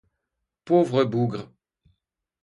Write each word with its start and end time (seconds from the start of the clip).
Pauvre 0.65 1.03
bougre! 1.03 1.47